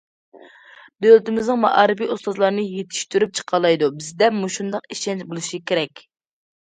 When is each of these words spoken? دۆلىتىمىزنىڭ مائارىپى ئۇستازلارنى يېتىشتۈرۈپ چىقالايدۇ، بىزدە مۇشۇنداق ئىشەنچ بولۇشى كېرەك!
دۆلىتىمىزنىڭ 1.05 1.59
مائارىپى 1.65 2.07
ئۇستازلارنى 2.15 2.65
يېتىشتۈرۈپ 2.69 3.35
چىقالايدۇ، 3.41 3.91
بىزدە 4.01 4.31
مۇشۇنداق 4.41 4.93
ئىشەنچ 4.97 5.25
بولۇشى 5.31 5.61
كېرەك! 5.73 6.03